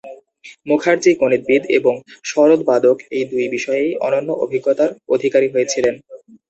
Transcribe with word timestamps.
মুখার্জি 0.67 1.11
গণিতবিদ 1.21 1.63
এবং 1.77 1.93
সরোদ 2.25 2.61
বাদক 2.69 2.97
এই 3.17 3.25
দুই 3.31 3.45
বিষয়েই 3.55 3.91
অনন্য 4.05 4.29
অভিজ্ঞতার 4.43 4.91
অধিকারী 5.09 5.47
হয়েছিলেন। 5.49 5.95